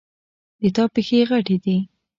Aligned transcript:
د 0.61 0.63
تا 0.75 0.83
پښې 0.93 1.19
غټي 1.29 1.57
دي 1.63 1.77